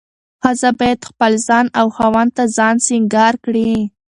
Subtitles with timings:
[0.41, 3.71] ښځه باید خپل ځان او خاوند ته ځان سينګار کړي.